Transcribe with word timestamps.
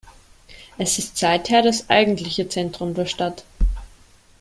Es 0.79 0.97
ist 0.97 1.15
seither 1.19 1.61
das 1.61 1.87
eigentliche 1.91 2.49
Zentrum 2.49 2.95
der 2.95 3.05
Stadt. 3.05 3.45